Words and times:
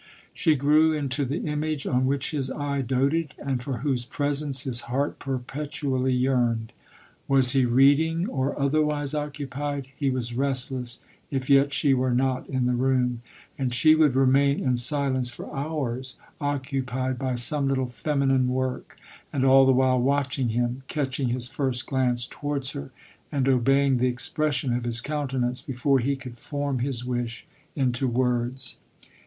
She 0.33 0.55
grew 0.55 0.93
into 0.93 1.25
the 1.25 1.45
image 1.45 1.85
on 1.85 2.07
which 2.07 2.31
his 2.31 2.49
eye 2.49 2.81
doated, 2.81 3.35
and 3.37 3.61
for 3.61 3.77
whose 3.85 4.03
presence 4.03 4.61
his 4.61 4.79
heart 4.89 5.19
perpetually 5.19 6.11
yearned. 6.11 6.71
Was 7.27 7.51
he 7.51 7.65
reading, 7.65 8.27
or 8.27 8.59
other 8.59 8.81
wise 8.81 9.13
occupied, 9.13 9.89
he 9.95 10.09
was 10.09 10.33
restless, 10.33 11.03
if 11.29 11.51
yet 11.51 11.71
she 11.71 11.93
wen 11.93 12.17
not 12.17 12.49
in 12.49 12.65
the 12.65 12.73
room; 12.73 13.21
and 13.59 13.75
she 13.75 13.93
would 13.93 14.15
remain 14.15 14.59
in 14.59 14.75
si 14.75 14.95
lence 14.95 15.29
for 15.29 15.55
hours, 15.55 16.17
occupied 16.41 17.19
by 17.19 17.35
some 17.35 17.67
little 17.67 17.85
feminine 17.85 18.47
work, 18.47 18.97
and 19.31 19.45
all 19.45 19.67
the 19.67 19.71
while 19.71 19.99
watching 20.01 20.49
him, 20.49 20.81
catching 20.87 21.27
his 21.29 21.47
first 21.47 21.85
glance 21.85 22.25
towards 22.25 22.71
her, 22.71 22.89
and 23.31 23.47
obeying 23.47 23.97
the 23.97 24.07
expression 24.07 24.73
of 24.73 24.83
his 24.85 24.99
countenance, 24.99 25.61
before 25.61 25.99
he 25.99 26.15
could 26.15 26.39
form 26.39 26.79
his 26.79 27.05
wish 27.05 27.45
into 27.75 28.07
words. 28.07 28.79